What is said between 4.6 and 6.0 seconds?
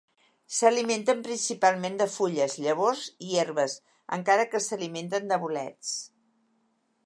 s'alimenten de bolets.